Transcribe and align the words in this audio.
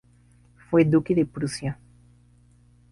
Fue 0.71 0.83
Duque 0.83 1.13
de 1.13 1.27
Prusia. 1.27 1.77